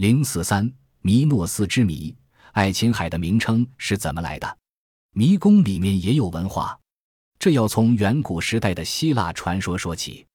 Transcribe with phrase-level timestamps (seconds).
[0.00, 0.72] 零四三
[1.02, 2.16] 弥诺斯之谜，
[2.52, 4.56] 爱琴海的名称是怎么来的？
[5.12, 6.80] 迷宫里面也有文化，
[7.38, 10.26] 这要从远古时代的希腊传说说起。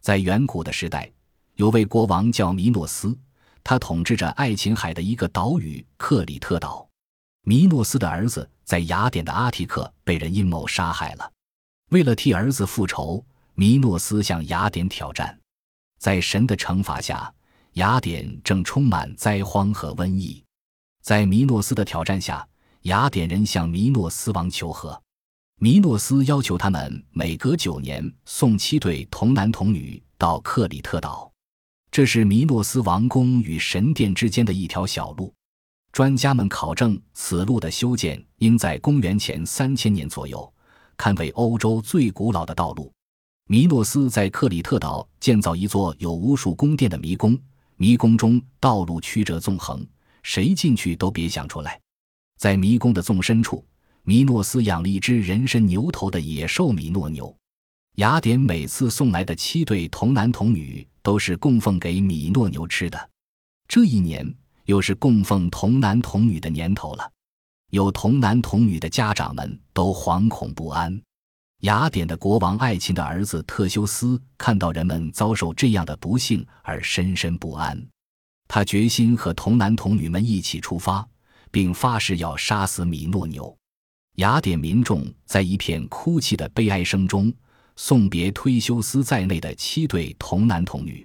[0.00, 1.10] 在远古的时代，
[1.56, 3.18] 有位国王叫弥诺斯，
[3.64, 6.88] 他统治着爱琴海的一个岛屿克里特岛。
[7.42, 11.28] 弥诺斯的儿子在雅典的阿提克被人阴谋杀害了，
[11.90, 13.26] 为了替儿子复仇，
[13.56, 15.36] 弥诺斯向雅典挑战。
[15.98, 17.34] 在神的惩罚下。
[17.74, 20.42] 雅典正充满灾荒和瘟疫，
[21.02, 22.46] 在弥诺斯的挑战下，
[22.82, 25.00] 雅典人向弥诺斯王求和。
[25.60, 31.30] 弥诺斯要求他们每隔九年送七对童男童女到克里特岛，
[31.90, 35.32] 这是弥诺斯王宫与神殿之间的一条小路。
[35.92, 40.52] 专家们考证，此路的修建应在公元前三千年左右，
[40.96, 42.92] 堪为欧洲最古老的道路。
[43.46, 47.38] 弥诺斯在克里特岛建造一座有无数宫殿的迷宫。
[47.78, 49.86] 迷宫中道路曲折纵横，
[50.24, 51.80] 谁进去都别想出来。
[52.36, 53.64] 在迷宫的纵深处，
[54.02, 57.32] 米诺斯养了一只人身牛头的野兽米诺牛。
[57.96, 63.10] 雅典每次送来的七对童男童女都是供奉给米诺牛吃的。
[63.68, 64.28] 这一年
[64.64, 67.08] 又是供奉童男童女的年头了，
[67.70, 71.00] 有童男童女的家长们都惶恐不安。
[71.62, 77.84] 雅典的国王爱琴的儿子特修斯看到人们遭受这样的不幸而深深不安，
[78.46, 81.04] 他决心和童男童女们一起出发，
[81.50, 83.52] 并发誓要杀死米诺牛。
[84.16, 87.32] 雅典民众在一片哭泣的悲哀声中
[87.74, 91.04] 送别忒修斯在内的七对童男童女。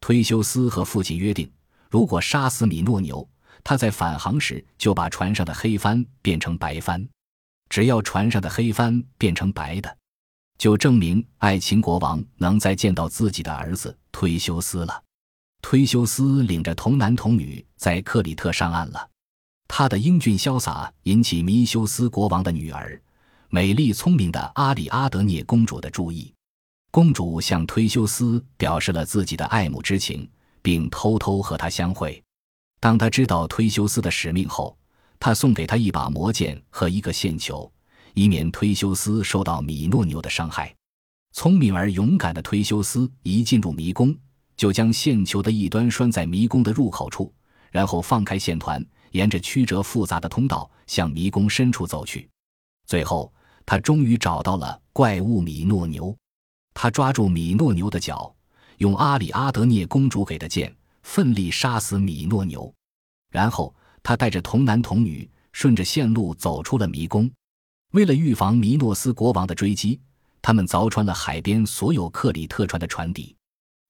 [0.00, 1.50] 忒修斯和父亲约定，
[1.90, 3.28] 如果杀死米诺牛，
[3.64, 7.04] 他在返航时就把船上的黑帆变成白帆。
[7.70, 9.96] 只要船上的黑帆变成白的，
[10.58, 15.02] 就证明爱琴国王能再见到自己的儿子忒修斯了。
[15.62, 19.08] 忒修斯领着童男童女在克里特上岸了。
[19.68, 23.00] 他的英俊潇洒引起弥修斯国王的女儿、
[23.50, 26.34] 美丽聪明的阿里阿德涅公主的注意。
[26.90, 30.28] 公主向忒修斯表示了自己的爱慕之情，
[30.60, 32.20] 并偷偷和他相会。
[32.80, 34.76] 当他知道忒修斯的使命后，
[35.20, 37.70] 他送给他一把魔剑和一个线球，
[38.14, 40.74] 以免忒修斯受到米诺牛的伤害。
[41.32, 44.16] 聪明而勇敢的忒修斯一进入迷宫，
[44.56, 47.32] 就将线球的一端拴在迷宫的入口处，
[47.70, 52.26] 然后放开线团，沿着曲折复杂的通道向迷宫深处走去。
[52.86, 53.30] 最后，
[53.66, 56.16] 他终于找到了怪物米诺牛。
[56.72, 58.34] 他抓住米诺牛的脚，
[58.78, 62.72] 用阿里阿德涅公主给的剑奋力杀死米诺牛，
[63.30, 63.74] 然后。
[64.02, 67.30] 他带着童男童女顺着线路走出了迷宫。
[67.92, 70.00] 为了预防弥诺斯国王的追击，
[70.40, 73.34] 他们凿穿了海边所有克里特船的船底。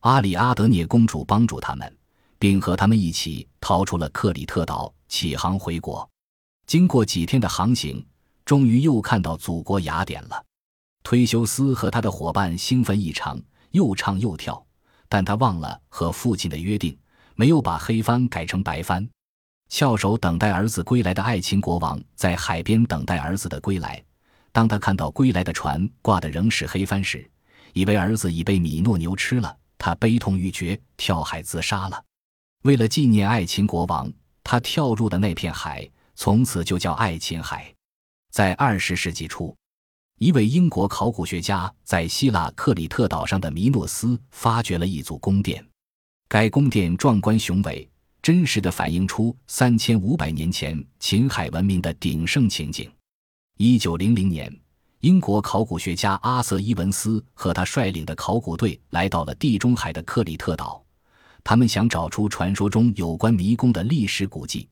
[0.00, 1.96] 阿里阿德涅公主帮助他们，
[2.38, 6.08] 并和他们一起逃出了克里特岛，起航回国。
[6.66, 8.04] 经过几天的航行，
[8.44, 10.44] 终于又看到祖国雅典了。
[11.02, 13.40] 忒修斯和他的伙伴兴奋异常，
[13.70, 14.64] 又唱又跳，
[15.08, 16.96] 但他忘了和父亲的约定，
[17.34, 19.08] 没有把黑帆改成白帆。
[19.68, 24.02] 翘首等待儿子归来的爱琴国王在海边等待儿子的归来。
[24.52, 27.28] 当他看到归来的船挂的仍是黑帆时，
[27.74, 32.02] 以为儿子已被米诺牛吃了，他悲痛欲绝，跳海自杀了。
[32.62, 34.10] 为了纪念爱琴国王，
[34.42, 37.70] 他跳入的那片海从此就叫爱琴海。
[38.32, 39.54] 在二十世纪初，
[40.18, 45.62] 一位英国考古学家在希腊克里特岛上的米诺斯发掘了一组宫殿，
[46.28, 47.86] 该宫殿壮观雄伟。
[48.26, 52.90] 真实的反映出三千五百年前秦海文明的鼎盛情景。
[53.56, 54.52] 一九零零年，
[54.98, 60.84] 英国考古学家阿瑟·伊文斯和他率领的考古队来到了地中海的克里特岛，
[61.44, 64.68] 他们想找出传说中有关迷宫的历史古迹。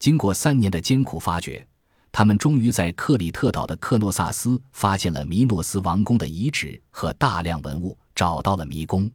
[0.00, 1.64] 经过三年的艰苦发掘，
[2.10, 9.08] 他们终于在克里特岛的克诺萨斯发现了弥诺斯王宫的遗址和大量文物，找到了迷宫。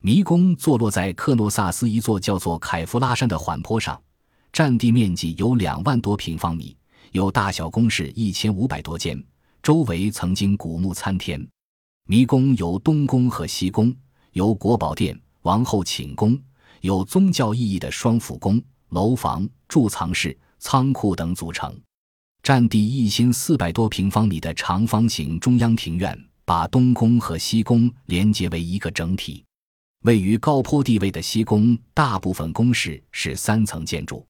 [0.00, 4.00] 迷宫坐落在克诺萨斯一座叫做凯夫拉山的缓坡上，
[4.52, 6.76] 占地面积有两万多平方米，
[7.10, 9.20] 有大小宫室一千五百多间，
[9.60, 11.44] 周围曾经古木参天。
[12.06, 13.94] 迷宫有东宫和西宫，
[14.32, 16.40] 由国宝殿、王后寝宫，
[16.80, 21.76] 有宗教意义的双府宫、楼房、贮藏室、仓库等组成。
[22.42, 29.44] 占地一千四百多平方米的长方形中央庭院，把东宫和西宫连接为一个整体。
[30.02, 34.24] 位于高坡地位的西宫，大部分宫室是三层建筑。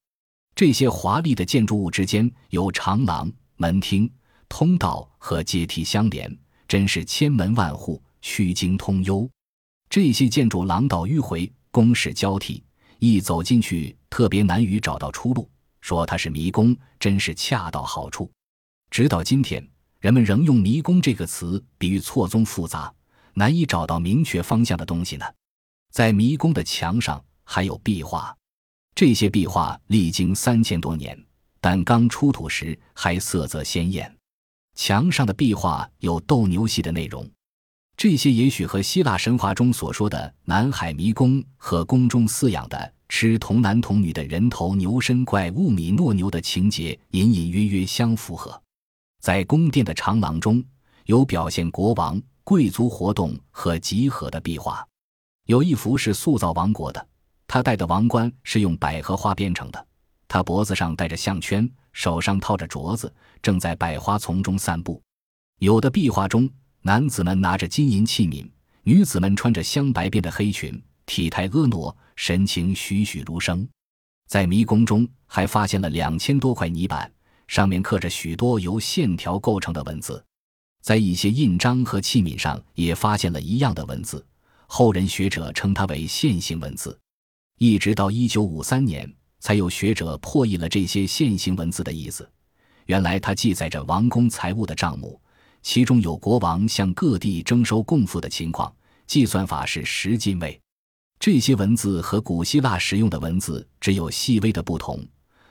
[0.55, 4.11] 这些华丽的建筑物之间有长廊、门厅、
[4.49, 6.35] 通道和阶梯相连，
[6.67, 9.29] 真是千门万户，曲径通幽。
[9.91, 12.65] 这些建筑廊道迂回，宫室交替，
[12.99, 15.49] 一走进去特别难于找到出路，
[15.83, 18.31] 说它是迷宫，真是恰到好处。
[18.91, 19.65] 直到今天，
[20.01, 22.93] 人们仍用“迷宫”这个词比喻错综复杂、
[23.35, 25.27] 难以找到明确方向的东西呢。
[25.91, 28.37] 在迷宫的墙上还有壁画，
[28.95, 31.19] 这些壁画历经三千多年，
[31.61, 34.15] 但刚出土时还色泽鲜艳。
[34.75, 37.29] 墙上的壁画有斗牛戏的内容，
[37.97, 48.63] 这些也许和希腊神话中所说的南海迷宫和宫中饲养的吃童男童女的人头牛身怪物米诺牛的情节隐隐约约相符合。
[49.21, 50.63] 在宫殿的长廊中
[51.07, 54.87] 有表现国王、贵族活动和集合的壁画，
[55.49, 57.09] 有一幅是塑造王国的，
[57.47, 59.87] 他戴的王冠是用百合花编成的，
[60.29, 61.69] 他脖子上戴着项圈。
[61.95, 65.03] 手上套着镯子，正在百花丛中散步。
[65.59, 66.49] 有的壁画中，
[66.83, 68.47] 男子们拿着金银器皿，
[68.83, 73.67] 女子们穿着镶白边的黑裙，体态婀娜，神情栩栩如生。
[74.29, 77.11] 在迷宫中，还发现了两千多块泥板，
[77.47, 80.23] 上面刻着许多由线条构成的文字。
[80.83, 84.25] 在一些印章和器皿上，也发现了一样的文字。
[84.69, 86.97] 后人学者称它为线形文字。
[87.59, 89.13] 一直到一九五三年。
[89.41, 92.29] 才有学者破译了这些线形文字的意思。
[92.87, 95.21] 原来，它记载着王宫财务的账目，
[95.63, 98.75] 其中有国王向各地征收贡赋的情况，
[99.07, 100.61] 计算法是十进位。
[101.21, 105.07] 这些文字和古希腊使用的文字只有细微的不同，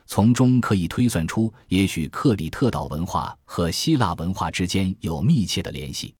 [0.06, 6.14] 从中可以推算出，也许克里特岛文化和希腊文化之间有密切的联系。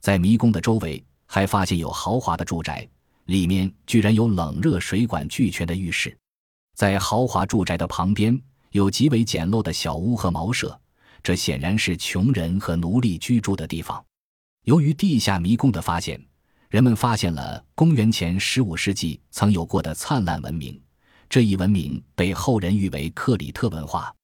[0.00, 2.88] 在迷宫的周围，还发现有豪华的住宅，
[3.26, 6.16] 里面居然有冷热水管俱全的浴室。
[6.74, 8.40] 在豪华住宅的旁边
[8.70, 10.78] 有极为简陋的小屋和茅舍，
[11.22, 14.04] 这显然是穷人和奴隶居住的地方。
[14.64, 16.20] 由于地下迷宫的发现，
[16.68, 20.80] 人们发现了公元前十五世纪曾有过的灿烂文明。
[21.28, 24.14] 这一文明被后人誉为克里特文化。